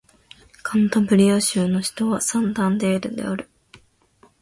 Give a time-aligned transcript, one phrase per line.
[0.63, 3.51] カンタブリア州の州都はサンタンデールである